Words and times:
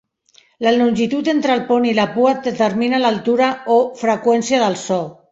La 0.67 0.71
longitud 0.75 1.27
entre 1.33 1.53
el 1.55 1.59
pont 1.67 1.83
i 1.89 1.91
la 1.99 2.05
pua 2.15 2.31
determina 2.47 3.01
l'altura 3.03 3.49
o 3.75 3.77
freqüència 3.99 4.63
del 4.65 4.79
so. 4.85 4.99